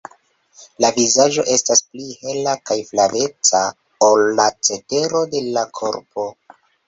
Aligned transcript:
La 0.83 0.89
vizaĝo 0.93 1.43
estas 1.55 1.81
pli 1.89 2.07
hela 2.21 2.55
kaj 2.69 2.77
flaveca 2.87 3.61
ol 4.09 4.25
la 4.41 4.49
cetero 4.69 5.23
de 5.35 5.43
la 5.59 5.67
korpo. 5.81 6.27